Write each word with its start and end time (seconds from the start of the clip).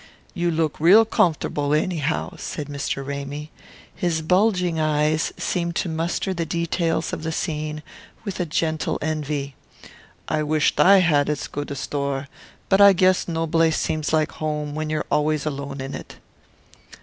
"You 0.33 0.49
look 0.49 0.79
real 0.79 1.05
comfortable, 1.05 1.75
anyhow," 1.75 2.33
said 2.37 2.65
Mr. 2.69 3.05
Ramy. 3.05 3.51
His 3.93 4.23
bulging 4.23 4.79
eyes 4.79 5.31
seemed 5.37 5.75
to 5.75 5.89
muster 5.89 6.33
the 6.33 6.43
details 6.43 7.13
of 7.13 7.21
the 7.21 7.31
scene 7.31 7.83
with 8.25 8.39
a 8.39 8.47
gentle 8.47 8.97
envy. 8.99 9.53
"I 10.27 10.41
wisht 10.41 10.79
I 10.79 11.01
had 11.01 11.29
as 11.29 11.45
good 11.45 11.69
a 11.69 11.75
store; 11.75 12.27
but 12.67 12.81
I 12.81 12.93
guess 12.93 13.27
no 13.27 13.45
blace 13.45 13.77
seems 13.77 14.09
home 14.09 14.69
like 14.71 14.75
when 14.75 14.89
you're 14.89 15.05
always 15.11 15.45
alone 15.45 15.79
in 15.79 15.93
it." 15.93 16.15